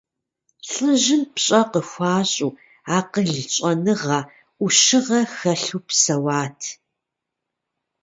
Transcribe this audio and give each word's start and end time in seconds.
Лӏыжьым 0.69 1.23
пщӀэ 1.33 1.61
къыхуащӀу, 1.71 2.51
акъыл, 2.97 3.29
щӀэныгъэ, 3.53 4.19
Ӏущыгъэ 4.57 5.19
хэлъу 5.35 5.79
псэуат. 5.87 6.59